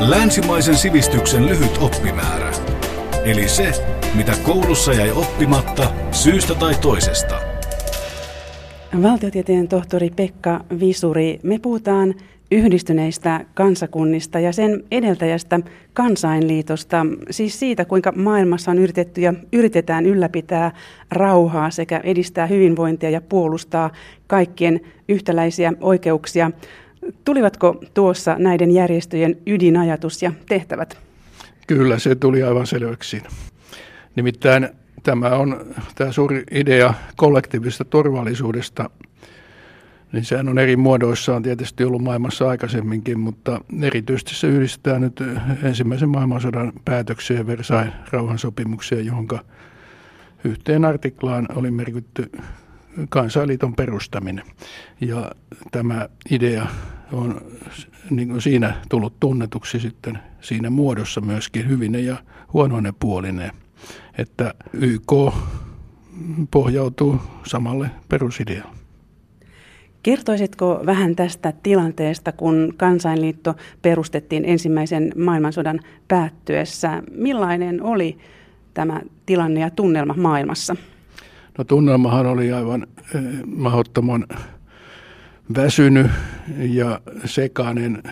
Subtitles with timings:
[0.00, 2.52] Länsimaisen sivistyksen lyhyt oppimäärä.
[3.24, 3.72] Eli se,
[4.14, 7.40] mitä koulussa jäi oppimatta syystä tai toisesta.
[9.02, 12.14] Valtiotieteen tohtori Pekka Visuri, me puhutaan
[12.50, 15.60] yhdistyneistä kansakunnista ja sen edeltäjästä
[15.92, 20.72] kansainliitosta, siis siitä kuinka maailmassa on yritetty ja yritetään ylläpitää
[21.10, 23.90] rauhaa sekä edistää hyvinvointia ja puolustaa
[24.26, 26.50] kaikkien yhtäläisiä oikeuksia.
[27.24, 30.98] Tulivatko tuossa näiden järjestöjen ydinajatus ja tehtävät?
[31.66, 33.22] Kyllä, se tuli aivan selväksi.
[34.16, 34.68] Nimittäin
[35.02, 38.90] tämä on tämä suuri idea kollektiivisesta turvallisuudesta,
[40.12, 45.22] niin sehän on eri muodoissaan tietysti ollut maailmassa aikaisemminkin, mutta erityisesti se yhdistää nyt
[45.62, 49.28] ensimmäisen maailmansodan päätöksiä Versailles rauhansopimuksia, johon
[50.44, 52.30] yhteen artiklaan oli merkitty
[53.08, 54.44] kansainliiton perustaminen.
[55.00, 55.30] Ja
[55.70, 56.66] tämä idea
[57.12, 57.40] on
[58.10, 62.16] niin kuin siinä tullut tunnetuksi sitten siinä muodossa myöskin hyvinen ja
[62.52, 63.52] huonoinen puolinen,
[64.18, 65.12] että YK
[66.50, 68.76] pohjautuu samalle perusidealle.
[70.02, 77.02] Kertoisitko vähän tästä tilanteesta, kun kansainliitto perustettiin ensimmäisen maailmansodan päättyessä?
[77.10, 78.18] Millainen oli
[78.74, 80.76] tämä tilanne ja tunnelma maailmassa?
[81.58, 84.26] No tunnelmahan oli aivan eh, mahdottoman
[85.56, 86.06] väsynyt
[86.58, 88.02] ja sekainen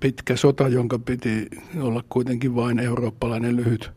[0.00, 1.48] pitkä sota, jonka piti
[1.80, 3.90] olla kuitenkin vain eurooppalainen lyhyt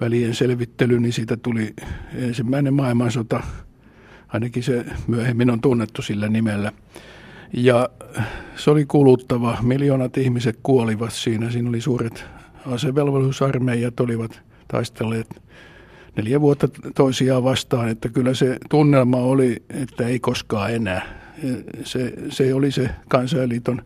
[0.00, 1.74] välien selvittely, niin siitä tuli
[2.14, 3.42] ensimmäinen maailmansota.
[4.28, 6.72] Ainakin se myöhemmin on tunnettu sillä nimellä.
[7.52, 7.88] Ja
[8.56, 9.58] se oli kuluttava.
[9.62, 11.50] Miljoonat ihmiset kuolivat siinä.
[11.50, 12.24] Siinä oli suuret
[12.66, 15.42] asevelvollisuusarmeijat, olivat taistelleet
[16.16, 21.20] neljä vuotta toisiaan vastaan, että kyllä se tunnelma oli, että ei koskaan enää
[21.84, 23.82] se, se oli se kansainliiton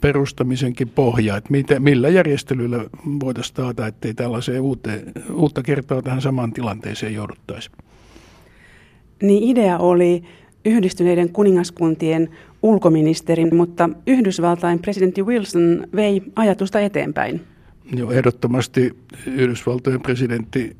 [0.00, 2.84] perustamisenkin pohja, että mitä, millä järjestelyillä
[3.20, 7.70] voitaisiin taata, ettei tällaiseen uuteen, uutta kertaa tähän samaan tilanteeseen jouduttaisi.
[9.22, 10.22] Niin idea oli
[10.64, 12.28] yhdistyneiden kuningaskuntien
[12.62, 17.40] ulkoministerin, mutta Yhdysvaltain presidentti Wilson vei ajatusta eteenpäin.
[17.96, 20.76] Joo, ehdottomasti Yhdysvaltojen presidentti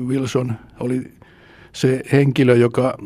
[0.00, 1.12] Wilson oli
[1.72, 2.98] se henkilö, joka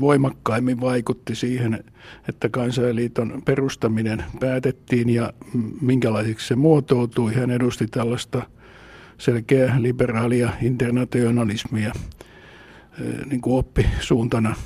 [0.00, 1.84] voimakkaimmin vaikutti siihen,
[2.28, 5.32] että kansainliiton perustaminen päätettiin ja
[5.80, 7.34] minkälaiseksi se muotoutui.
[7.34, 8.42] Hän edusti tällaista
[9.18, 11.92] selkeää liberaalia internationalismia
[13.30, 14.56] niin kuin oppisuuntana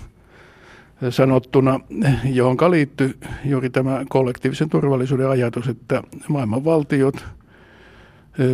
[1.10, 1.80] sanottuna,
[2.24, 7.24] johon liittyy juuri tämä kollektiivisen turvallisuuden ajatus, että maailman valtiot–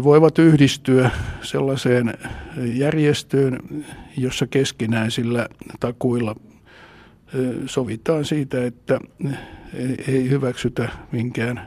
[0.03, 1.11] voivat yhdistyä
[1.43, 2.15] sellaiseen
[2.57, 3.59] järjestöön,
[4.17, 5.49] jossa keskinäisillä
[5.81, 6.37] takuilla
[7.67, 9.01] sovitaan siitä, että
[10.09, 11.61] ei hyväksytä minkään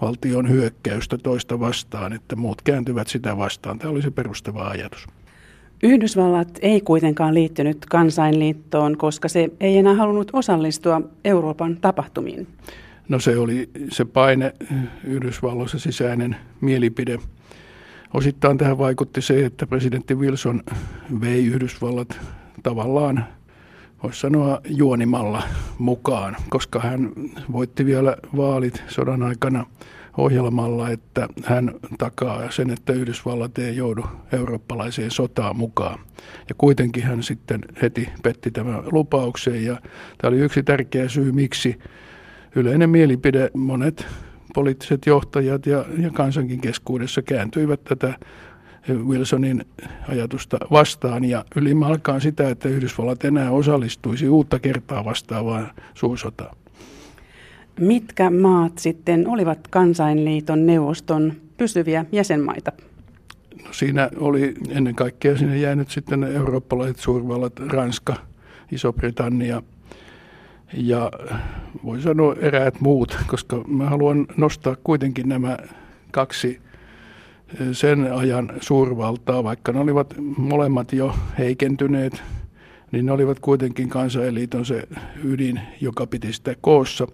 [0.00, 3.78] valtion hyökkäystä toista vastaan, että muut kääntyvät sitä vastaan.
[3.78, 5.06] Tämä oli se perustava ajatus.
[5.82, 12.46] Yhdysvallat ei kuitenkaan liittynyt kansainliittoon, koska se ei enää halunnut osallistua Euroopan tapahtumiin.
[13.08, 14.52] No se oli se paine
[15.04, 17.18] Yhdysvalloissa sisäinen mielipide.
[18.14, 20.62] Osittain tähän vaikutti se, että presidentti Wilson
[21.20, 22.20] vei Yhdysvallat
[22.62, 23.24] tavallaan,
[24.02, 25.42] voisi sanoa, juonimalla
[25.78, 27.12] mukaan, koska hän
[27.52, 29.66] voitti vielä vaalit sodan aikana
[30.18, 35.98] ohjelmalla, että hän takaa sen, että Yhdysvallat ei joudu eurooppalaiseen sotaan mukaan.
[36.48, 39.76] Ja kuitenkin hän sitten heti petti tämän lupauksen ja
[40.18, 41.78] tämä oli yksi tärkeä syy, miksi
[42.56, 44.06] yleinen mielipide, monet
[44.54, 48.14] poliittiset johtajat ja, ja kansankin keskuudessa kääntyivät tätä
[48.94, 49.64] Wilsonin
[50.08, 56.56] ajatusta vastaan ja ylimalkaan sitä, että Yhdysvallat enää osallistuisi uutta kertaa vastaavaan suursotaan.
[57.80, 62.72] Mitkä maat sitten olivat kansainliiton neuvoston pysyviä jäsenmaita?
[63.64, 68.14] No siinä oli ennen kaikkea sinne jäänyt sitten eurooppalaiset suurvallat, Ranska,
[68.72, 69.62] Iso-Britannia–
[70.72, 71.10] ja
[71.84, 75.58] voi sanoa eräät muut, koska mä haluan nostaa kuitenkin nämä
[76.10, 76.60] kaksi
[77.60, 82.22] eh, sen ajan suurvaltaa, vaikka ne olivat molemmat jo heikentyneet,
[82.92, 84.88] niin ne olivat kuitenkin kansainliiton se
[85.24, 87.06] ydin, joka piti sitä koossa.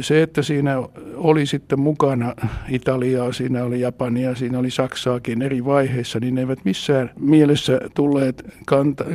[0.00, 0.76] Se, että siinä
[1.14, 2.34] oli sitten mukana
[2.68, 8.44] Italiaa, siinä oli Japania, siinä oli Saksaakin eri vaiheissa, niin ne eivät missään mielessä tulleet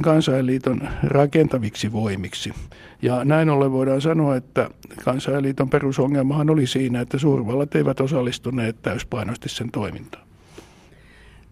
[0.01, 2.54] kansainliiton rakentaviksi voimiksi.
[3.01, 4.69] Ja näin ollen voidaan sanoa, että
[5.04, 10.24] kansainliiton perusongelmahan oli siinä, että suurvallat eivät osallistuneet täyspainoisesti sen toimintaan.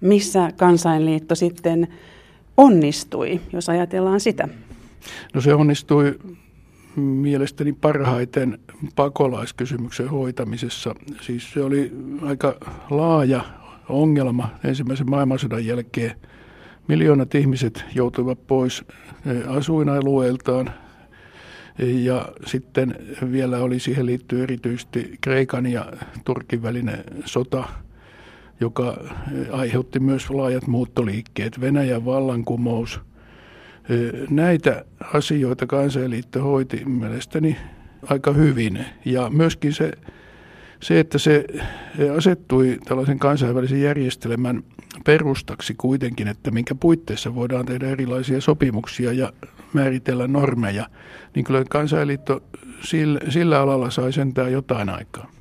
[0.01, 1.87] Missä kansainliitto sitten
[2.57, 4.47] onnistui, jos ajatellaan sitä?
[5.33, 6.19] No se onnistui
[6.95, 8.59] mielestäni parhaiten
[8.95, 10.95] pakolaiskysymyksen hoitamisessa.
[11.21, 11.91] Siis se oli
[12.21, 12.55] aika
[12.89, 13.41] laaja
[13.89, 16.15] ongelma ensimmäisen maailmansodan jälkeen.
[16.87, 18.83] Miljoonat ihmiset joutuivat pois
[19.25, 20.71] eh, asuinalueiltaan
[21.79, 22.95] ja sitten
[23.31, 25.93] vielä oli siihen liittyy erityisesti Kreikan ja
[26.25, 27.63] Turkin välinen sota,
[28.59, 32.99] joka eh, aiheutti myös laajat muuttoliikkeet, Venäjän vallankumous.
[34.29, 37.57] Näitä asioita kansainliitto hoiti mielestäni
[38.09, 39.91] aika hyvin ja myöskin se
[40.83, 41.45] se, että se
[42.17, 44.63] asettui tällaisen kansainvälisen järjestelmän
[45.05, 49.33] perustaksi kuitenkin, että minkä puitteissa voidaan tehdä erilaisia sopimuksia ja
[49.73, 50.89] määritellä normeja,
[51.35, 52.43] niin kyllä kansainliitto
[52.83, 55.31] sillä, sillä alalla sai sentään jotain aikaa.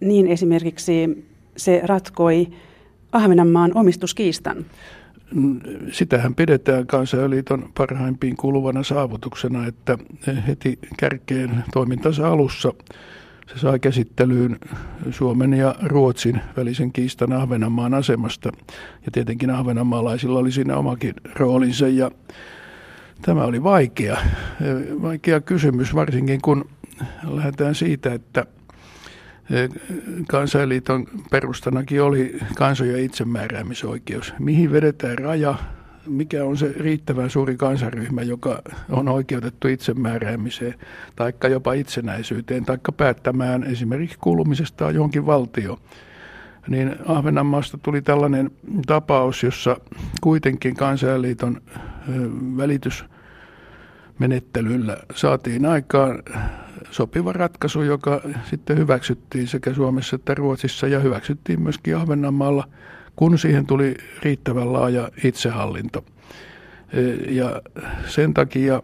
[0.00, 1.24] Niin esimerkiksi
[1.56, 2.48] se ratkoi
[3.12, 4.66] Ahvenanmaan omistuskiistan.
[5.92, 9.98] Sitähän pidetään kansainliiton parhaimpiin kuluvana saavutuksena, että
[10.46, 12.72] heti kärkeen toimintansa alussa
[13.46, 14.58] se sai käsittelyyn
[15.10, 18.52] Suomen ja Ruotsin välisen kiistan Ahvenanmaan asemasta.
[19.04, 21.88] Ja tietenkin ahvenanmaalaisilla oli siinä omakin roolinsa.
[21.88, 22.10] Ja
[23.22, 24.16] tämä oli vaikea,
[25.02, 26.64] vaikea kysymys, varsinkin kun
[27.30, 28.46] lähdetään siitä, että
[30.28, 34.34] kansainliiton perustanakin oli kansojen itsemääräämisoikeus.
[34.38, 35.54] Mihin vedetään raja
[36.06, 40.74] mikä on se riittävän suuri kansaryhmä, joka on oikeutettu itsemääräämiseen,
[41.16, 45.78] taikka jopa itsenäisyyteen, taikka päättämään esimerkiksi kuulumisesta johonkin valtioon.
[46.68, 48.50] Niin Ahvenanmaasta tuli tällainen
[48.86, 49.76] tapaus, jossa
[50.20, 51.60] kuitenkin kansainliiton
[52.56, 56.22] välitysmenettelyllä saatiin aikaan
[56.90, 62.68] sopiva ratkaisu, joka sitten hyväksyttiin sekä Suomessa että Ruotsissa ja hyväksyttiin myöskin Ahvenanmaalla–
[63.20, 66.04] kun siihen tuli riittävän laaja itsehallinto.
[66.92, 67.00] E,
[67.32, 67.62] ja
[68.06, 68.80] sen takia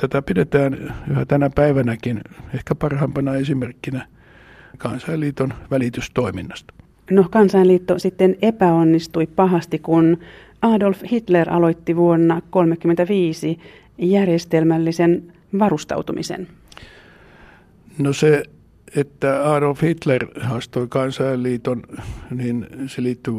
[0.00, 2.20] tätä pidetään yhä tänä päivänäkin
[2.54, 4.06] ehkä parhaimpana esimerkkinä
[4.78, 6.74] kansainliiton välitystoiminnasta.
[7.10, 10.18] No kansainliitto sitten epäonnistui pahasti, kun
[10.62, 13.58] Adolf Hitler aloitti vuonna 1935
[13.98, 16.48] järjestelmällisen varustautumisen.
[17.98, 18.42] No se
[18.96, 21.82] että Adolf Hitler haastoi kansainliiton,
[22.30, 23.34] niin se liittyy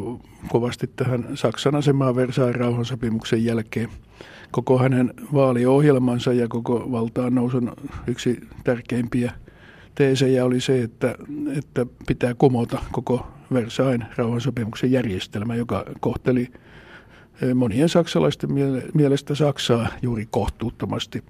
[0.48, 3.88] kovasti tähän Saksan asemaan Versailles rauhansopimuksen jälkeen.
[4.50, 7.72] Koko hänen vaaliohjelmansa ja koko valtaan nousun
[8.06, 9.32] yksi tärkeimpiä
[9.94, 11.14] teesejä oli se, että,
[11.58, 16.48] että pitää kumota koko Versailles rauhansopimuksen järjestelmä, joka kohteli
[17.42, 18.50] eh, monien saksalaisten
[18.94, 21.24] mielestä Saksaa juuri kohtuuttomasti.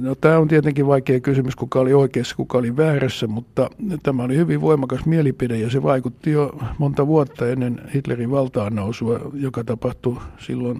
[0.00, 3.70] No, tämä on tietenkin vaikea kysymys, kuka oli oikeassa, kuka oli väärässä, mutta
[4.02, 9.20] tämä oli hyvin voimakas mielipide ja se vaikutti jo monta vuotta ennen Hitlerin valtaan nousua,
[9.34, 10.78] joka tapahtui silloin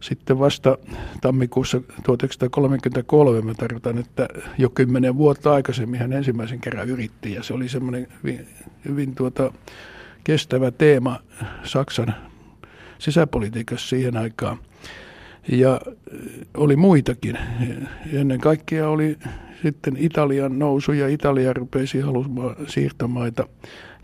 [0.00, 0.78] sitten vasta
[1.20, 3.40] tammikuussa 1933.
[3.40, 4.28] Mä tarkoitan, että
[4.58, 8.46] jo kymmenen vuotta aikaisemmin hän ensimmäisen kerran yritti ja se oli semmoinen hyvin,
[8.88, 9.52] hyvin tuota,
[10.24, 11.20] kestävä teema
[11.64, 12.14] Saksan
[12.98, 14.58] sisäpolitiikassa siihen aikaan.
[15.48, 15.80] Ja
[16.56, 17.38] oli muitakin.
[18.12, 19.18] Ennen kaikkea oli
[19.62, 23.48] sitten Italian nousu ja Italia rupesi haluamaan siirtomaita.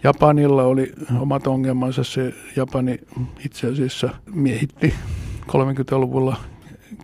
[0.05, 2.05] Japanilla oli omat ongelmansa.
[2.05, 2.99] Se Japani
[3.45, 4.95] itse asiassa miehitti
[5.49, 6.37] 30-luvulla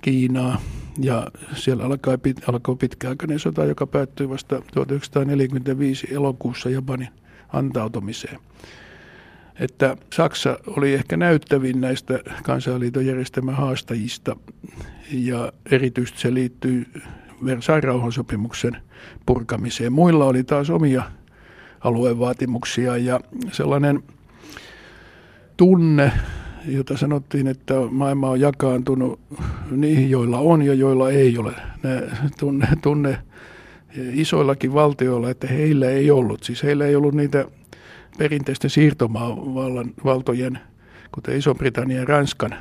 [0.03, 0.61] Kiinaa
[1.01, 7.09] ja siellä alkoi, alkoi pitkäaikainen sota, joka päättyi vasta 1945 elokuussa Japanin
[7.53, 8.39] antautumiseen
[9.61, 14.37] että Saksa oli ehkä näyttävin näistä kansainliiton järjestelmän haastajista
[15.13, 16.87] ja erityisesti se liittyy
[17.45, 18.77] Versailles rauhansopimuksen
[19.27, 19.93] purkamiseen.
[19.93, 21.03] Muilla oli taas omia
[21.81, 23.21] aluevaatimuksia ja
[23.53, 24.03] sellainen
[25.57, 26.13] tunne,
[26.67, 29.21] jota sanottiin, että maailma on jakaantunut
[29.71, 31.53] niihin, joilla on ja joilla ei ole.
[31.83, 32.03] Ne
[32.39, 33.19] tunne, tunne
[34.13, 36.43] isoillakin valtioilla, että heillä ei ollut.
[36.43, 37.45] Siis heillä ei ollut niitä
[38.19, 40.59] perinteisten siirtomaavaltojen,
[41.13, 42.55] kuten Iso-Britannian ja Ranskan,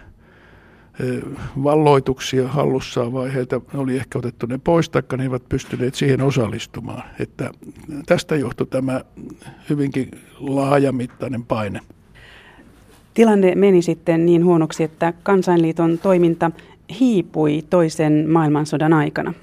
[1.64, 7.04] valloituksia hallussaan, vai heiltä oli ehkä otettu ne pois, taikka ne eivät pystyneet siihen osallistumaan.
[7.20, 7.52] Että
[8.06, 9.02] tästä johtui tämä
[9.70, 11.80] hyvinkin laajamittainen paine.
[13.14, 16.52] Tilanne meni sitten niin huonoksi, että kansainliiton toiminta
[17.00, 19.34] hiipui toisen maailmansodan aikana.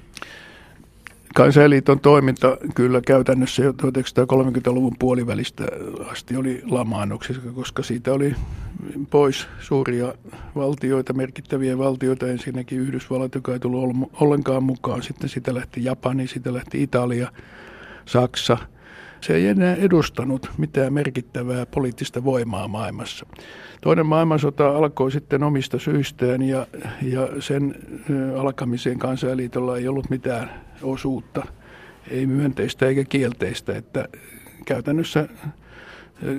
[1.35, 5.63] Kansainliiton toiminta kyllä käytännössä jo 1930-luvun puolivälistä
[6.11, 8.35] asti oli lamaannuksessa, koska siitä oli
[9.09, 10.13] pois suuria
[10.55, 12.27] valtioita, merkittäviä valtioita.
[12.27, 15.03] Ensinnäkin Yhdysvallat, joka ei tullut ollenkaan mukaan.
[15.03, 17.31] Sitten sitä lähti Japani, sitä lähti Italia,
[18.05, 18.57] Saksa.
[19.21, 23.25] Se ei enää edustanut mitään merkittävää poliittista voimaa maailmassa.
[23.81, 26.67] Toinen maailmansota alkoi sitten omista syistään ja,
[27.01, 27.75] ja sen
[28.37, 30.49] alkamiseen kansainliitolla ei ollut mitään
[30.83, 31.45] osuutta,
[32.11, 34.07] ei myönteistä eikä kielteistä, että
[34.65, 35.27] käytännössä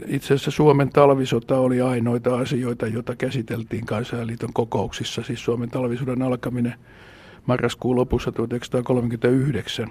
[0.06, 6.74] itse asiassa Suomen talvisota oli ainoita asioita, joita käsiteltiin kansainliiton kokouksissa, siis Suomen talvisodan alkaminen
[7.46, 9.88] marraskuun lopussa 1939.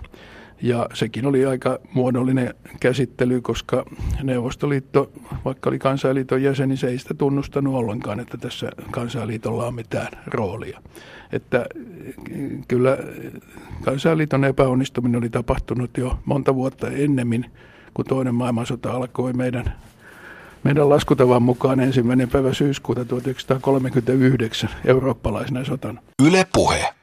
[0.62, 3.86] Ja sekin oli aika muodollinen käsittely, koska
[4.24, 5.12] Neuvostoliitto,
[5.46, 10.12] vaikka oli kansainliiton jäsen, niin se ei sitä tunnustanut ollenkaan, että tässä kansainliitolla on mitään
[10.28, 10.82] roolia.
[11.32, 11.66] Että
[12.68, 12.98] kyllä
[13.84, 17.46] kansainliiton epäonnistuminen oli tapahtunut jo monta vuotta ennemmin,
[17.94, 19.74] kun toinen maailmansota alkoi meidän
[20.64, 26.02] meidän laskutavan mukaan ensimmäinen päivä syyskuuta 1939 eurooppalaisena sotana.
[26.24, 26.94] Yle puhe.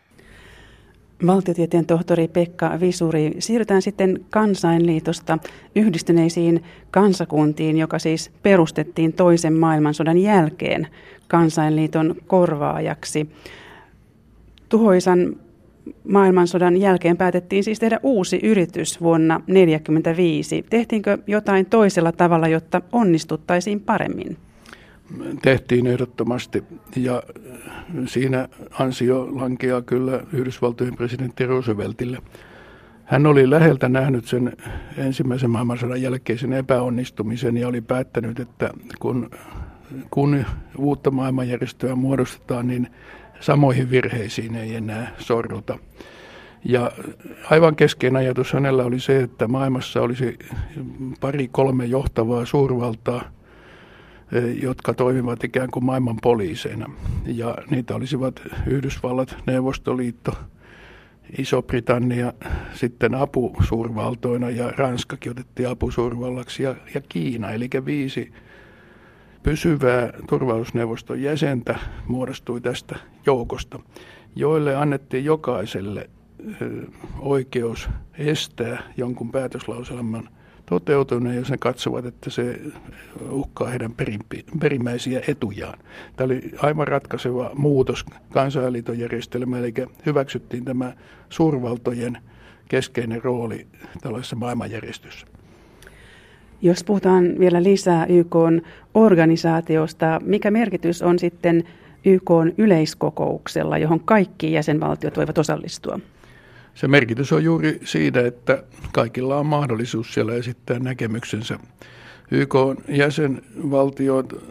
[1.26, 5.38] Valtiotieteen tohtori Pekka Visuri, siirrytään sitten kansainliitosta
[5.76, 10.86] yhdistyneisiin kansakuntiin, joka siis perustettiin toisen maailmansodan jälkeen
[11.28, 13.30] kansainliiton korvaajaksi.
[14.68, 15.36] Tuhoisan
[16.08, 20.64] maailmansodan jälkeen päätettiin siis tehdä uusi yritys vuonna 1945.
[20.70, 24.36] Tehtiinkö jotain toisella tavalla, jotta onnistuttaisiin paremmin?
[25.42, 26.64] Tehtiin ehdottomasti
[26.96, 27.22] ja
[28.06, 32.18] siinä ansio lankeaa kyllä Yhdysvaltojen presidentti Rooseveltille.
[33.04, 34.56] Hän oli läheltä nähnyt sen
[34.96, 39.30] ensimmäisen maailmansodan jälkeisen epäonnistumisen ja oli päättänyt, että kun,
[40.10, 40.44] kun
[40.78, 42.88] uutta maailmanjärjestöä muodostetaan, niin
[43.40, 45.78] samoihin virheisiin ei enää sorruta.
[46.64, 46.92] Ja
[47.50, 50.38] aivan keskeinen ajatus hänellä oli se, että maailmassa olisi
[51.20, 53.24] pari kolme johtavaa suurvaltaa–
[54.62, 56.90] jotka toimivat ikään kuin maailman poliiseina.
[57.26, 60.32] Ja niitä olisivat Yhdysvallat, Neuvostoliitto,
[61.38, 62.32] Iso-Britannia
[62.74, 68.32] sitten apusuurvaltoina ja Ranskakin otettiin apusuurvallaksi ja, ja Kiina, eli viisi
[69.42, 72.96] pysyvää turvallisuusneuvoston jäsentä muodostui tästä
[73.26, 73.78] joukosta,
[74.36, 76.10] joille annettiin jokaiselle
[77.18, 80.28] oikeus estää jonkun päätöslauselman–
[80.66, 82.60] toteutunut, jos ne katsovat, että se
[83.30, 85.78] uhkaa heidän perimpi, perimmäisiä etujaan.
[86.16, 89.74] Tämä oli aivan ratkaiseva muutos kansainliiton järjestelmään, eli
[90.06, 90.92] hyväksyttiin tämä
[91.28, 92.18] suurvaltojen
[92.68, 93.66] keskeinen rooli
[94.00, 95.26] tällaisessa maailmanjärjestössä.
[96.62, 98.36] Jos puhutaan vielä lisää YK
[98.94, 101.64] organisaatiosta, mikä merkitys on sitten
[102.04, 106.00] YK yleiskokouksella, johon kaikki jäsenvaltiot voivat osallistua?
[106.74, 108.62] Se merkitys on juuri siinä, että
[108.92, 111.58] kaikilla on mahdollisuus siellä esittää näkemyksensä.
[112.30, 112.54] YK
[112.88, 114.44] jäsenvaltiot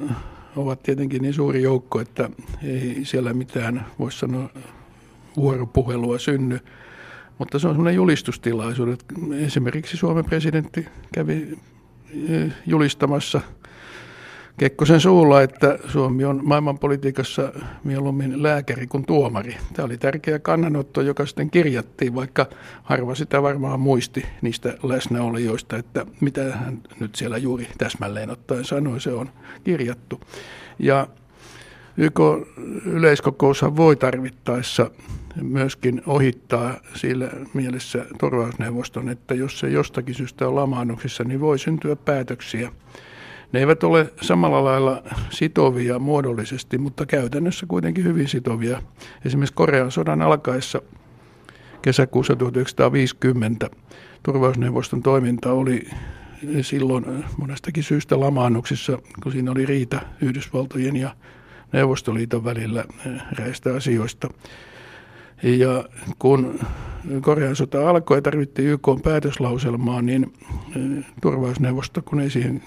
[0.56, 2.30] ovat tietenkin niin suuri joukko, että
[2.64, 4.50] ei siellä mitään, voisi sanoa,
[5.36, 6.60] vuoropuhelua synny.
[7.38, 9.00] Mutta se on semmoinen julistustilaisuus,
[9.40, 11.58] esimerkiksi Suomen presidentti kävi
[12.30, 13.42] eh, julistamassa–
[14.62, 17.54] Kekkosen suulla, että Suomi on maailmanpolitiikassa
[17.84, 19.58] mieluummin lääkäri kuin tuomari.
[19.74, 22.46] Tämä oli tärkeä kannanotto, joka sitten kirjattiin, vaikka
[22.84, 29.02] harva sitä varmaan muisti niistä läsnäolijoista, että mitä hän nyt siellä juuri täsmälleen ottaen sanoi,
[29.02, 29.30] se on
[29.64, 30.22] kirjattu.
[30.80, 31.08] Ja
[31.98, 32.20] YK
[32.86, 34.92] yleiskokoushan voi tarvittaessa
[35.42, 41.96] myöskin ohittaa sillä mielessä turvallisuusneuvoston, että jos se jostakin syystä on lamaannuksissa, niin voi syntyä
[41.96, 42.72] päätöksiä,
[43.54, 48.82] ne eivät ole samalla lailla sitovia muodollisesti, mutta käytännössä kuitenkin hyvin sitovia.
[49.26, 50.82] Esimerkiksi Korean sodan alkaessa
[51.82, 53.70] kesäkuussa 1950
[54.24, 55.90] turvallisuusneuvoston toiminta oli
[56.62, 57.06] silloin
[57.38, 61.16] monestakin syystä lamaannuksissa, kun siinä oli riita Yhdysvaltojen ja
[61.74, 62.86] Neuvostoliiton välillä
[63.32, 64.30] räistä asioista.
[65.44, 65.84] Ja
[66.20, 66.60] kun
[67.22, 70.34] Korean sota alkoi ja tarvittiin YK päätöslauselmaa, niin
[71.22, 72.64] turvallisuusneuvosto, kun ei siihen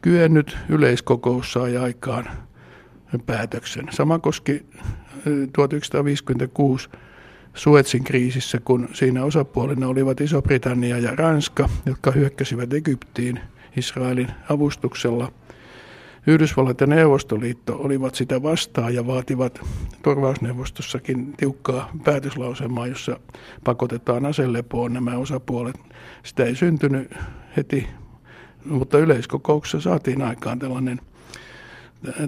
[0.00, 2.24] kyennyt yleiskokous sai aikaan
[3.26, 3.88] päätöksen.
[3.90, 4.66] Sama koski
[5.52, 6.88] 1956
[7.54, 13.40] Suetsin kriisissä, kun siinä osapuolena olivat Iso-Britannia ja Ranska, jotka hyökkäsivät Egyptiin
[13.76, 15.32] Israelin avustuksella.
[16.26, 19.60] Yhdysvallat ja Neuvostoliitto olivat sitä vastaan ja vaativat
[20.02, 23.20] turvausneuvostossakin tiukkaa päätöslausemaa, jossa
[23.64, 25.76] pakotetaan aselepoon nämä osapuolet.
[26.22, 27.14] Sitä ei syntynyt
[27.56, 27.86] heti
[28.64, 31.00] mutta yleiskokouksessa saatiin aikaan tällainen,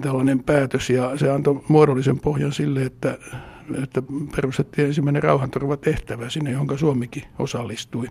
[0.01, 3.17] tällainen päätös ja se antoi muodollisen pohjan sille, että,
[3.83, 4.03] että
[4.35, 8.07] perustettiin ensimmäinen rauhanturvatehtävä sinne, johon Suomikin osallistui.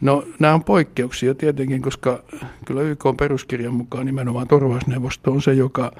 [0.00, 2.22] No nämä on poikkeuksia tietenkin, koska
[2.66, 5.92] kyllä YK on peruskirjan mukaan nimenomaan turvallisuusneuvosto on se, joka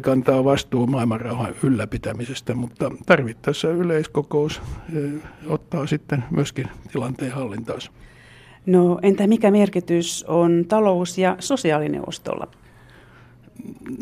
[0.00, 4.62] kantaa vastuu maailmanrauhan ylläpitämisestä, mutta tarvittaessa yleiskokous
[4.94, 5.12] eh,
[5.46, 7.92] ottaa sitten myöskin tilanteen hallintaansa.
[8.66, 12.48] No entä mikä merkitys on talous- ja sosiaalineuvostolla?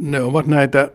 [0.01, 0.91] Ne ovat näitä,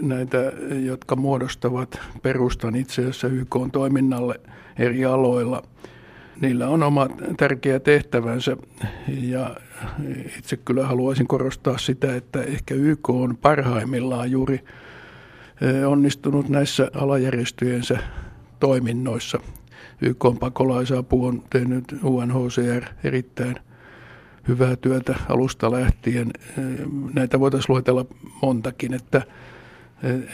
[0.00, 0.52] näitä,
[0.84, 4.40] jotka muodostavat perustan itse asiassa YK-toiminnalle
[4.78, 5.62] eri aloilla.
[6.40, 8.56] Niillä on oma tärkeä tehtävänsä
[9.08, 9.56] ja
[10.38, 14.64] itse kyllä haluaisin korostaa sitä, että ehkä YK on parhaimmillaan juuri
[15.86, 17.98] onnistunut näissä alajärjestöjensä
[18.60, 19.40] toiminnoissa.
[20.02, 23.56] YK on pakolaisapu on tehnyt UNHCR erittäin
[24.48, 26.30] hyvää työtä alusta lähtien.
[27.14, 28.06] Näitä voitaisiin luetella
[28.42, 29.22] montakin, että,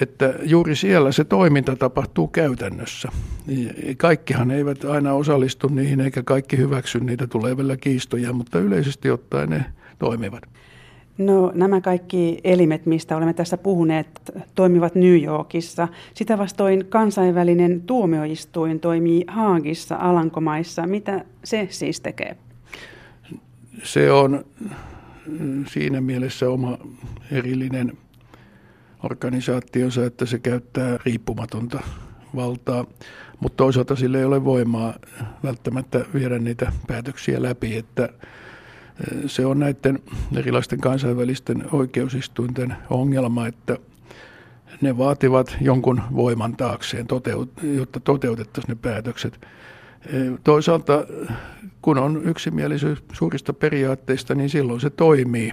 [0.01, 3.09] että juuri siellä se toiminta tapahtuu käytännössä.
[3.97, 9.51] Kaikkihan eivät aina osallistu niihin eikä kaikki hyväksy niitä, tulee vielä kiistoja, mutta yleisesti ottaen
[9.51, 9.65] ne
[9.99, 10.43] toimivat.
[11.19, 14.07] No nämä kaikki elimet, mistä olemme tässä puhuneet,
[14.55, 15.89] toimivat New Yorkissa.
[16.15, 20.87] Sitä vastoin kansainvälinen tuomioistuin toimii Haagissa, Alankomaissa.
[20.87, 22.37] Mitä se siis tekee?
[23.83, 24.45] Se on
[25.67, 26.79] siinä mielessä oma
[27.33, 27.93] erillinen
[29.03, 31.81] organisaationsa, että se käyttää riippumatonta
[32.37, 32.85] valtaa,
[33.41, 34.95] mutta toisaalta sille ei ole voimaa
[35.45, 38.09] välttämättä viedä niitä päätöksiä läpi, että
[39.27, 39.99] se on näiden
[40.37, 43.79] erilaisten kansainvälisten oikeusistuinten ongelma, että
[44.81, 47.07] ne vaativat jonkun voiman taakseen,
[47.77, 49.41] jotta toteutettaisiin ne päätökset.
[50.45, 51.07] Toisaalta,
[51.83, 55.53] kun on yksimielisyys suurista periaatteista, niin silloin se toimii.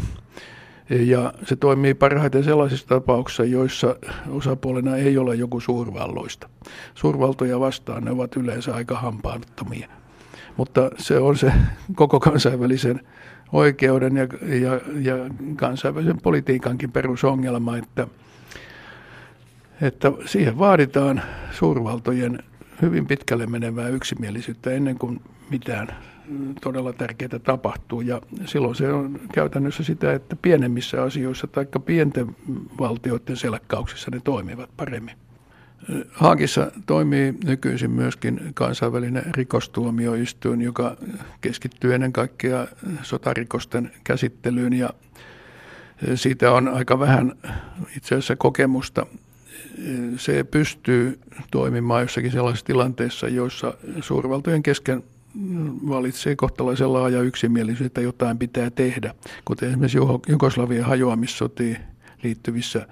[0.90, 3.96] Ja se toimii parhaiten sellaisissa tapauksissa, joissa
[4.30, 6.50] osapuolena ei ole joku suurvalloista.
[6.96, 9.90] Suurvaltoja vastaan ne ovat yleensä aika hampaattomia.
[10.58, 11.52] Mutta se on se
[11.96, 13.02] koko kansainvälisen
[13.52, 15.16] oikeuden ja, ja, ja
[15.56, 18.08] kansainvälisen politiikankin perusongelma, että,
[19.82, 21.22] että siihen vaaditaan
[21.52, 22.44] suurvaltojen
[22.82, 25.88] hyvin pitkälle menevää yksimielisyyttä ennen kuin mitään
[26.62, 28.02] todella tärkeää tapahtuu.
[28.02, 32.36] Ja silloin se on käytännössä sitä, että pienemmissä asioissa tai pienten
[32.80, 35.25] valtioiden selkkauksissa ne toimivat paremmin.
[36.12, 40.98] Haagissa toimii nykyisin myöskin kansainvälinen rikostuomioistuin, joka
[41.42, 42.68] keskittyy ennen kaikkea
[43.02, 44.90] sotarikosten käsittelyyn ja
[46.16, 47.34] siitä on aika vähän
[47.98, 49.06] itse asiassa kokemusta.
[50.18, 51.20] Se pystyy
[51.52, 55.04] toimimaan jossakin sellaisissa tilanteissa, joissa suurvaltojen kesken
[55.90, 61.78] valitsee kohtalaisen laaja yksimielisyys, että jotain pitää tehdä, kuten esimerkiksi Jugoslavian hajoamissotiin
[62.24, 62.88] liittyvissä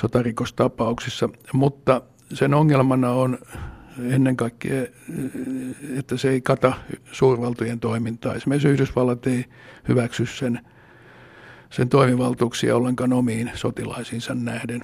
[0.00, 2.02] sotarikostapauksissa, mutta
[2.34, 3.38] sen ongelmana on
[4.00, 4.86] ennen kaikkea,
[5.98, 6.72] että se ei kata
[7.12, 8.34] suurvaltojen toimintaa.
[8.34, 9.44] Esimerkiksi Yhdysvallat ei
[9.88, 10.60] hyväksy sen,
[11.70, 14.82] sen toimivaltuuksia ollenkaan omiin sotilaisiinsa nähden.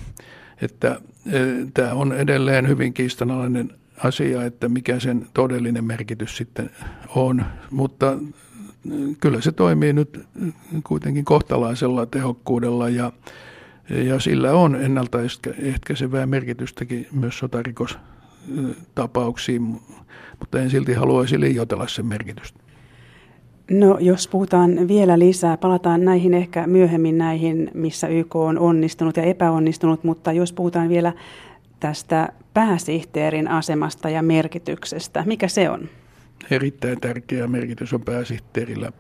[0.63, 1.41] Että e,
[1.75, 3.71] tämä on edelleen hyvin kiistanalainen
[4.05, 6.71] asia, että mikä sen todellinen merkitys sitten
[7.09, 10.27] on, mutta e, kyllä se toimii nyt
[10.85, 13.13] kuitenkin kohtalaisella tehokkuudella ja
[13.91, 19.63] ja sillä on ennaltaehkäisevää merkitystäkin myös sotarikostapauksiin,
[20.39, 22.61] mutta en silti haluaisi liioitella sen merkitystä.
[23.71, 29.23] No jos puhutaan vielä lisää, palataan näihin ehkä myöhemmin näihin, missä YK on onnistunut ja
[29.23, 31.13] epäonnistunut, mutta jos puhutaan vielä
[31.81, 35.89] tästä pääsihteerin asemasta ja merkityksestä, mikä se on?
[36.51, 38.93] Erittäin tärkeä merkitys on pääsihteerillä.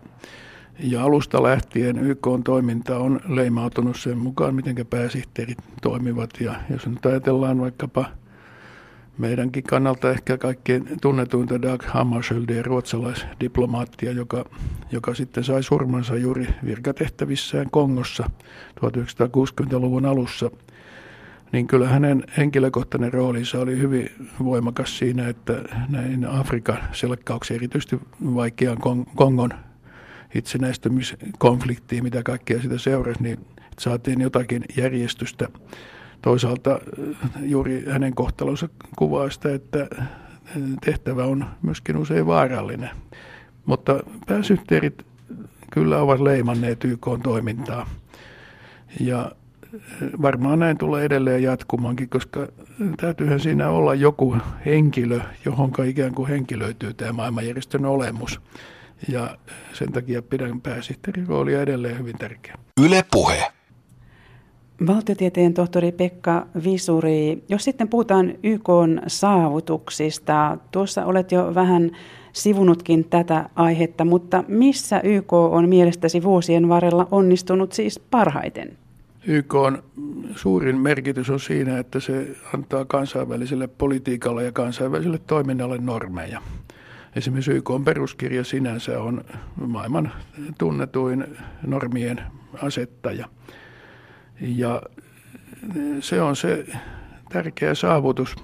[0.79, 6.31] Ja alusta lähtien YK on toiminta on leimautunut sen mukaan, miten pääsihteerit toimivat.
[6.41, 8.05] Ja jos nyt ajatellaan vaikkapa
[9.19, 14.45] meidänkin kannalta ehkä kaikkein tunnetuinta Dag Hammarskjöldia, ruotsalaisdiplomaattia, joka,
[14.93, 18.31] joka sitten sai surmansa juuri virkatehtävissään Kongossa
[18.81, 20.51] 1960-luvun alussa,
[21.53, 24.11] niin kyllä hänen henkilökohtainen roolinsa oli hyvin
[24.45, 25.55] voimakas siinä, että
[25.89, 28.01] näin Afrikan selkkauksia, erityisesti
[28.35, 28.79] vaikean
[29.15, 29.51] Kongon
[30.35, 33.39] itsenäistymiskonfliktiin, mitä kaikkea sitä seurasi, niin
[33.79, 35.49] saatiin jotakin järjestystä.
[36.23, 40.09] Toisaalta äh, juuri hänen kohtalonsa kuvaa sitä, että äh,
[40.85, 42.91] tehtävä on myöskin usein vaarallinen.
[43.67, 45.07] Mutta pääsyhteerit
[45.73, 47.91] kyllä ovat leimanneet YK-toimintaa.
[49.01, 52.49] Ja äh, varmaan näin tulee edelleen jatkumankin, koska
[52.97, 54.37] täytyyhän siinä olla joku
[54.67, 58.41] henkilö, johon ikään kuin henkilöityy tämä maailmanjärjestön olemus.
[59.09, 59.37] Ja
[59.73, 62.55] sen takia pidän pääsihteerin roolia edelleen hyvin tärkeä.
[62.85, 63.53] Yle Puhe.
[64.87, 68.69] Valtiotieteen tohtori Pekka Visuri, jos sitten puhutaan YK
[69.07, 71.91] saavutuksista, tuossa olet jo vähän
[72.33, 78.79] sivunutkin tätä aihetta, mutta missä YK on mielestäsi vuosien varrella onnistunut siis parhaiten?
[79.27, 79.83] YK on
[80.37, 86.43] suurin merkitys on siinä, että se antaa kansainväliselle politiikalle ja kansainväliselle toiminnalle normeja.
[87.19, 89.25] Esimerkiksi YK peruskirja sinänsä on
[89.67, 90.13] maailman
[90.59, 91.25] tunnetuin
[91.67, 92.21] normien
[92.63, 93.29] asettaja.
[94.41, 94.83] Ja
[96.01, 96.67] se on se
[97.29, 98.37] tärkeä saavutus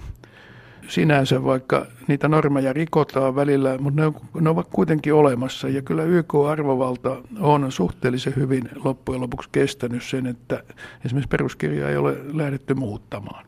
[0.89, 5.69] sinänsä, vaikka niitä normeja rikotaan välillä, mutta ne, ne ovat kuitenkin olemassa.
[5.69, 10.63] Ja kyllä YK-arvovalta on suhteellisen hyvin loppujen lopuksi kestänyt sen, että
[11.05, 13.47] esimerkiksi peruskirjaa ei ole lähdetty muuttamaan.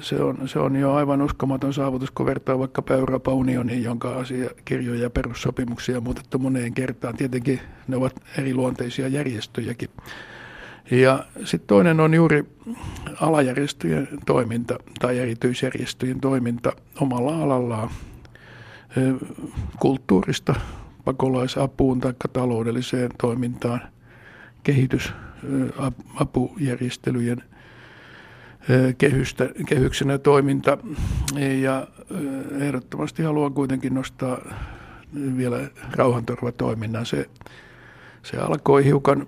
[0.00, 5.02] Se on, se on jo aivan uskomaton saavutus, kun vertaa vaikka Euroopan unioniin, jonka asiakirjoja
[5.02, 7.16] ja perussopimuksia on muutettu moneen kertaan.
[7.16, 9.90] Tietenkin ne ovat eriluonteisia järjestöjäkin.
[10.90, 12.44] Ja sitten toinen on juuri
[13.20, 17.90] alajärjestöjen toiminta tai erityisjärjestöjen toiminta omalla alallaan
[19.78, 20.54] kulttuurista
[21.04, 23.80] pakolaisapuun tai taloudelliseen toimintaan,
[24.62, 27.42] kehitysapujärjestelyjen
[28.98, 30.78] kehystä, kehyksenä toiminta.
[31.60, 31.86] Ja
[32.60, 34.38] ehdottomasti haluan kuitenkin nostaa
[35.36, 37.06] vielä rauhanturvatoiminnan.
[37.06, 37.26] Se,
[38.22, 39.26] se alkoi hiukan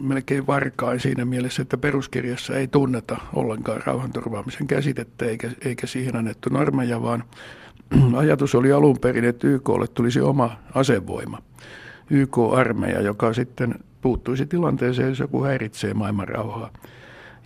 [0.00, 6.48] melkein varkain siinä mielessä, että peruskirjassa ei tunneta ollenkaan rauhanturvaamisen käsitettä eikä, eikä siihen annettu
[6.52, 7.24] normeja, vaan
[8.16, 11.38] ajatus oli alun perin, että YKlle tulisi oma asevoima,
[12.10, 16.70] YK-armeija, joka sitten puuttuisi tilanteeseen, jos joku häiritsee maailman rauhaa.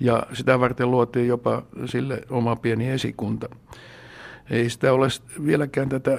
[0.00, 3.48] Ja sitä varten luotiin jopa sille oma pieni esikunta.
[4.50, 5.09] Ei sitä ole
[5.46, 6.18] vieläkään tätä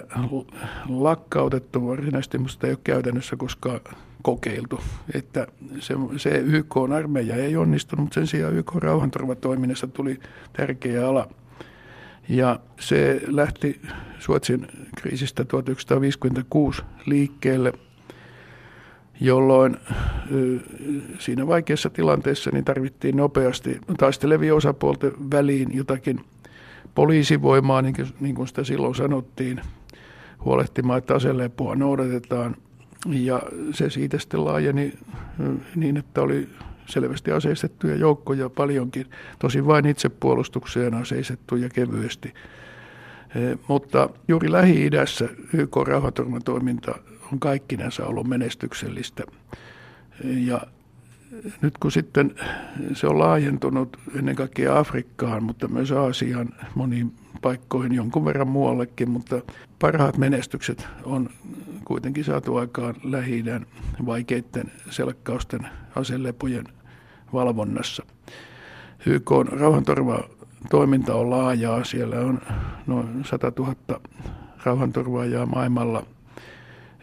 [0.89, 3.79] lakkautettu varsinaisesti, mutta sitä ei ole käytännössä koskaan
[4.23, 4.79] kokeiltu.
[5.13, 5.47] Että
[5.79, 10.19] se, se YK-armeija ei onnistunut, mutta sen sijaan YK-rauhanturvatoiminnassa tuli
[10.53, 11.27] tärkeä ala.
[12.29, 13.81] Ja se lähti
[14.19, 17.73] Suotsin kriisistä 1956 liikkeelle,
[19.21, 19.77] jolloin
[21.19, 26.21] siinä vaikeassa tilanteessa niin tarvittiin nopeasti taistelevia osapuolten väliin jotakin
[26.95, 29.61] poliisivoimaa, niin kuin, niin kuin sitä silloin sanottiin,
[30.45, 32.55] huolehtimaan, että aselepoa noudatetaan–
[33.09, 34.93] ja se siitä sitten laajeni
[35.75, 36.49] niin, että oli
[36.85, 39.05] selvästi aseistettuja joukkoja paljonkin,
[39.39, 42.33] tosi vain itsepuolustukseen aseistettuja kevyesti.
[43.67, 46.95] Mutta juuri Lähi-idässä YK-rauhanturmatoiminta
[47.33, 49.23] on kaikkinensa ollut menestyksellistä.
[50.23, 50.61] Ja
[51.61, 52.35] nyt kun sitten
[52.93, 59.41] se on laajentunut ennen kaikkea Afrikkaan, mutta myös Aasiaan moniin paikkoihin jonkun verran muuallekin, mutta
[59.79, 61.29] parhaat menestykset on
[61.85, 63.43] kuitenkin saatu aikaan lähi
[64.05, 66.65] vaikeiden selkkausten aselepojen
[67.33, 68.05] valvonnassa.
[69.05, 70.23] YK on rauhanturva
[70.69, 71.83] toiminta on laajaa.
[71.83, 72.41] Siellä on
[72.87, 73.75] noin 100 000
[74.63, 76.05] rauhanturvaajaa maailmalla.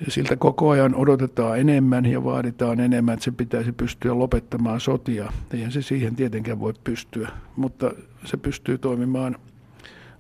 [0.08, 5.32] Siltä koko ajan odotetaan enemmän ja vaaditaan enemmän, että se pitäisi pystyä lopettamaan sotia.
[5.54, 7.90] Eihän se siihen tietenkään voi pystyä, mutta
[8.24, 9.36] se pystyy toimimaan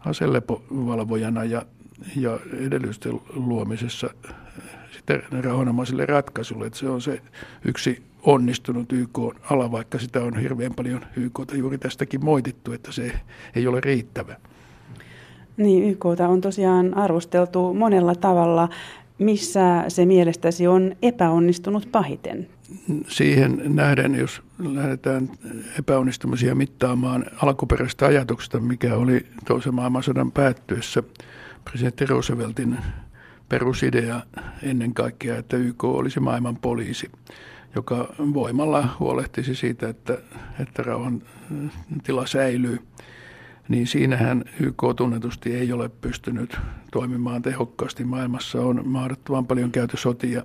[0.00, 1.62] aselepovalvojana ja,
[2.16, 4.10] ja edellytysten luomisessa
[4.92, 6.66] sitten rauhanomaisille ratkaisulle.
[6.66, 7.22] Että se on se
[7.64, 13.12] yksi onnistunut YK-ala, vaikka sitä on hirveän paljon YKta juuri tästäkin moitittu, että se
[13.56, 14.36] ei ole riittävä.
[15.56, 18.68] Niin, YKta on tosiaan arvosteltu monella tavalla.
[19.22, 22.48] Missä se mielestäsi on epäonnistunut pahiten?
[23.08, 25.30] Siihen nähden, jos lähdetään
[25.78, 31.02] epäonnistumisia mittaamaan alkuperäistä ajatuksesta, mikä oli toisen maailmansodan päättyessä
[31.64, 32.78] presidentti Rooseveltin
[33.48, 34.20] perusidea
[34.62, 37.10] ennen kaikkea, että YK olisi maailman poliisi,
[37.74, 40.18] joka voimalla huolehtisi siitä, että,
[40.60, 41.22] että rauhan
[42.02, 42.78] tila säilyy.
[43.68, 46.56] Niin siinähän YK tunnetusti ei ole pystynyt
[46.92, 48.04] toimimaan tehokkaasti.
[48.04, 50.42] Maailmassa on mahdottoman paljon käyty sotia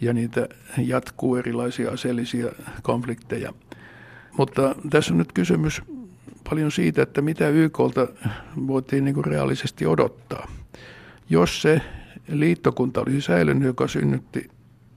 [0.00, 3.52] ja niitä jatkuu erilaisia aseellisia konflikteja.
[4.38, 5.82] Mutta tässä on nyt kysymys
[6.50, 8.08] paljon siitä, että mitä YKlta
[8.66, 10.48] voitiin niin kuin reaalisesti odottaa.
[11.30, 11.80] Jos se
[12.28, 14.48] liittokunta olisi säilynyt, joka synnytti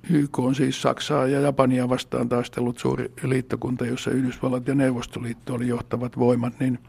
[0.09, 5.67] YK on siis Saksaa ja Japania vastaan taistellut suuri liittokunta, jossa Yhdysvallat ja Neuvostoliitto oli
[5.67, 6.79] johtavat voimat, niin,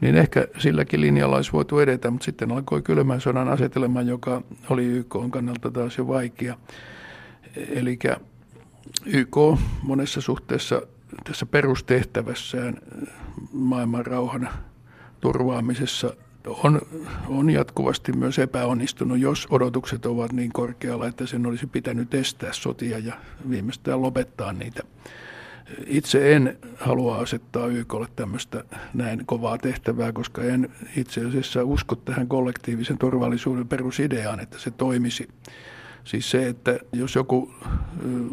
[0.00, 4.84] niin ehkä silläkin linjalla olisi voitu edetä, mutta sitten alkoi kylmän sodan asetelma, joka oli
[4.84, 6.56] YK kannalta taas jo vaikea.
[7.68, 7.98] Eli
[9.06, 9.36] YK
[9.82, 10.82] monessa suhteessa
[11.24, 12.76] tässä perustehtävässään
[13.52, 14.48] maailman rauhan
[15.20, 16.14] turvaamisessa
[16.46, 16.80] on,
[17.28, 22.98] on jatkuvasti myös epäonnistunut, jos odotukset ovat niin korkealla, että sen olisi pitänyt estää sotia
[22.98, 23.14] ja
[23.50, 24.82] viimeistään lopettaa niitä.
[25.86, 32.28] Itse en halua asettaa YKlle tämmöistä näin kovaa tehtävää, koska en itse asiassa usko tähän
[32.28, 35.28] kollektiivisen turvallisuuden perusideaan, että se toimisi.
[36.04, 37.54] Siis se, että jos joku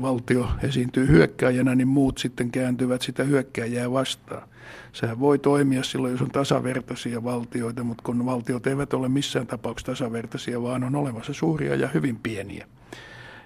[0.02, 4.48] valtio esiintyy hyökkääjänä, niin muut sitten kääntyvät sitä hyökkääjää vastaan.
[4.94, 9.92] Sehän voi toimia silloin, jos on tasavertaisia valtioita, mutta kun valtiot eivät ole missään tapauksessa
[9.92, 12.68] tasavertaisia, vaan on olemassa suuria ja hyvin pieniä.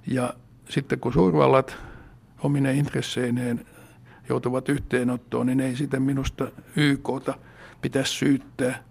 [0.07, 0.33] Ja
[0.69, 1.77] sitten kun suurvallat
[2.43, 3.65] omine intresseineen
[4.29, 7.33] joutuvat yhteenottoon, niin ei sitä minusta YKta
[7.81, 8.83] pitäisi syyttää.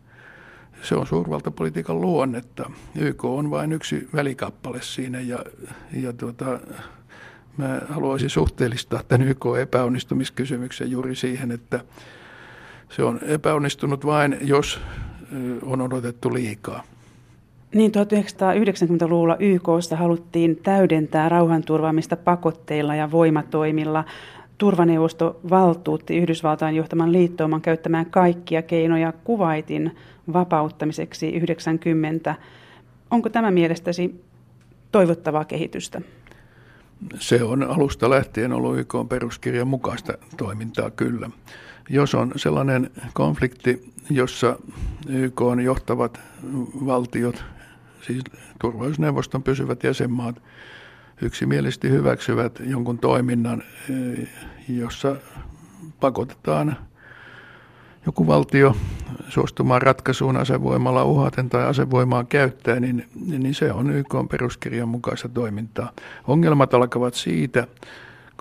[0.82, 2.70] Se on suurvaltapolitiikan luonnetta.
[2.98, 5.38] YK on vain yksi välikappale siinä ja,
[5.92, 6.60] ja tuota,
[7.56, 11.80] mä haluaisin suhteellistaa tämän YK epäonnistumiskysymyksen juuri siihen, että
[12.90, 14.80] se on epäonnistunut vain, jos
[15.62, 16.82] on odotettu liikaa.
[17.74, 24.04] Niin 1990-luvulla YKsta haluttiin täydentää rauhanturvaamista pakotteilla ja voimatoimilla.
[24.58, 29.96] Turvaneuvosto valtuutti Yhdysvaltain johtaman liittouman käyttämään kaikkia keinoja kuvaitin
[30.32, 32.34] vapauttamiseksi 90.
[33.10, 34.24] Onko tämä mielestäsi
[34.92, 36.00] toivottavaa kehitystä?
[37.18, 41.30] Se on alusta lähtien ollut YK peruskirjan mukaista toimintaa kyllä.
[41.90, 44.58] Jos on sellainen konflikti, jossa
[45.08, 46.20] YK on johtavat
[46.86, 47.44] valtiot,
[48.06, 48.24] siis
[48.60, 50.42] turvallisuusneuvoston pysyvät jäsenmaat,
[51.22, 53.62] yksimielisesti hyväksyvät jonkun toiminnan,
[54.68, 55.16] jossa
[56.00, 56.76] pakotetaan
[58.06, 58.76] joku valtio
[59.28, 65.92] suostumaan ratkaisuun asevoimalla uhaten tai asevoimaa käyttää, niin, niin se on YK peruskirjan mukaista toimintaa.
[66.26, 67.66] Ongelmat alkavat siitä,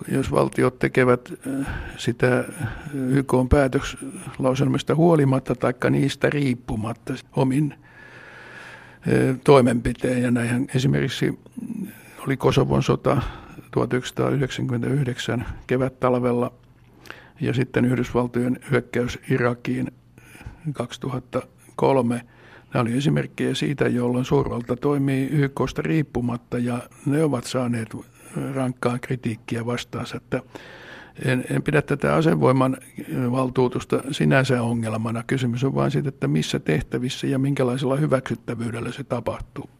[0.07, 2.43] jos valtiot tekevät äh, sitä
[2.93, 10.21] YK päätöslauselmista huolimatta tai niistä riippumatta omin äh, toimenpiteen.
[10.21, 11.39] Ja näinhän esimerkiksi
[12.27, 13.21] oli Kosovon sota
[13.71, 16.51] 1999 kevät-talvella
[17.41, 19.91] ja sitten Yhdysvaltojen hyökkäys Irakiin
[20.73, 22.21] 2003.
[22.73, 27.89] Nämä oli esimerkkejä siitä, jolloin suurvalta toimii YKsta riippumatta ja ne ovat saaneet
[28.53, 30.17] rankkaa kritiikkiä vastaansa.
[30.17, 30.41] Että
[31.25, 32.77] en, en pidä tätä asevoiman
[33.31, 35.23] valtuutusta sinänsä ongelmana.
[35.27, 39.76] Kysymys on vain siitä, että missä tehtävissä ja minkälaisella hyväksyttävyydellä se tapahtuu.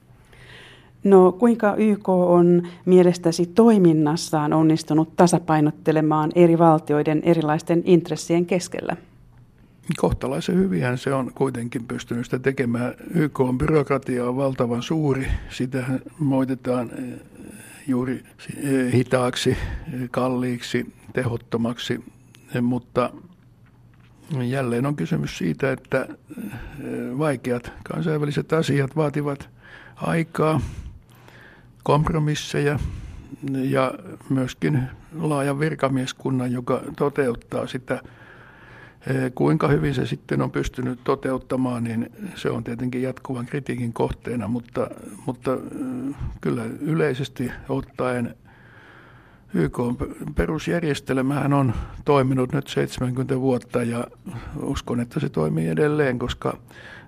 [1.03, 8.97] No kuinka YK on mielestäsi toiminnassaan onnistunut tasapainottelemaan eri valtioiden erilaisten intressien keskellä?
[9.97, 12.93] Kohtalaisen hyvihän se on kuitenkin pystynyt sitä tekemään.
[13.13, 15.27] YK on byrokratia on valtavan suuri.
[15.49, 15.83] Sitä
[16.19, 17.19] moitetaan eh,
[17.87, 18.23] juuri
[18.57, 22.03] eh, hitaaksi, eh, kalliiksi, tehottomaksi,
[22.61, 23.11] mutta
[24.47, 26.07] jälleen on kysymys siitä, että
[27.17, 29.49] vaikeat kansainväliset asiat vaativat
[29.95, 30.61] aikaa,
[31.87, 32.79] kompromisseja
[33.53, 33.93] ja
[34.29, 34.83] myöskin
[35.19, 38.01] laajan virkamieskunnan, joka toteuttaa sitä.
[39.07, 44.47] Eh, kuinka hyvin se sitten on pystynyt toteuttamaan, niin se on tietenkin jatkuvan kritiikin kohteena,
[44.47, 44.89] mutta,
[45.25, 48.35] mutta eh, kyllä yleisesti ottaen
[49.53, 49.79] YK
[50.35, 51.73] perusjärjestelmähän on
[52.05, 54.07] toiminut nyt 70 vuotta ja
[54.61, 56.57] uskon, että se toimii edelleen, koska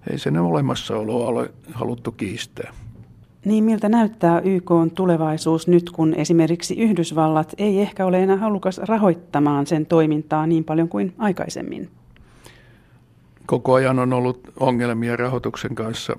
[0.09, 2.73] ei sen olemassaoloa ole haluttu kiistää.
[3.45, 8.77] Niin miltä näyttää YK on tulevaisuus nyt, kun esimerkiksi Yhdysvallat ei ehkä ole enää halukas
[8.77, 11.89] rahoittamaan sen toimintaa niin paljon kuin aikaisemmin?
[13.45, 16.15] Koko ajan on ollut ongelmia rahoituksen kanssa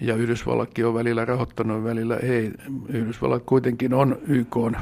[0.00, 2.52] ja Yhdysvallatkin on välillä rahoittanut, välillä ei.
[2.88, 4.76] Yhdysvallat kuitenkin on YK on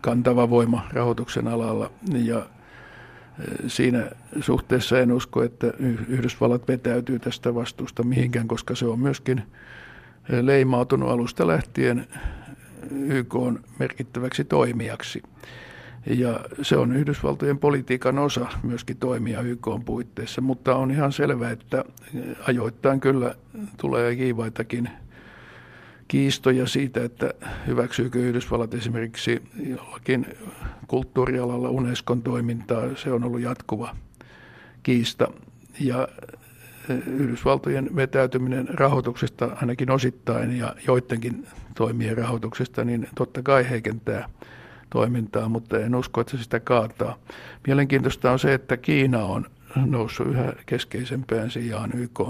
[0.00, 1.90] kantava voima rahoituksen alalla
[2.24, 4.10] ja e, siinä
[4.40, 5.72] suhteessa en usko, että
[6.08, 9.42] Yhdysvallat vetäytyy tästä vastuusta mihinkään, koska se on myöskin
[10.28, 12.06] leimautunut alusta lähtien
[12.90, 15.22] YK on merkittäväksi toimijaksi.
[16.06, 21.50] Ja se on Yhdysvaltojen politiikan osa myöskin toimia YK on puitteissa, mutta on ihan selvää,
[21.50, 21.84] että
[22.48, 23.34] ajoittain kyllä
[23.76, 24.90] tulee kiivaitakin
[26.08, 27.30] kiistoja siitä, että
[27.66, 30.26] hyväksyykö Yhdysvallat esimerkiksi jollakin
[30.86, 32.82] kulttuurialalla Unescon toimintaa.
[32.96, 33.96] Se on ollut jatkuva
[34.82, 35.28] kiista.
[35.80, 36.08] Ja
[36.94, 44.28] Yhdysvaltojen vetäytyminen rahoituksesta ainakin osittain ja joidenkin toimien rahoituksesta, niin totta kai heikentää
[44.90, 47.18] toimintaa, mutta en usko, että se sitä kaataa.
[47.66, 49.46] Mielenkiintoista on se, että Kiina on
[49.76, 52.20] noussut yhä keskeisempään sijaan YK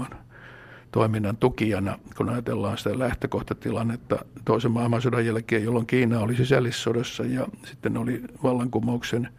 [0.91, 7.97] toiminnan tukijana, kun ajatellaan sitä lähtökohtatilannetta toisen maailmansodan jälkeen, jolloin Kiina oli sisällissodassa ja sitten
[7.97, 9.29] oli vallankumouksen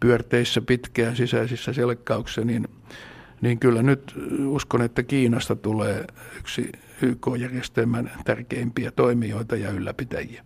[0.00, 2.68] pyörteissä pitkään sisäisissä selkkauksissa, niin
[3.40, 4.14] niin kyllä nyt
[4.46, 6.06] uskon, että Kiinasta tulee
[6.38, 6.72] yksi
[7.02, 10.44] YK-järjestelmän tärkeimpiä toimijoita ja ylläpitäjiä.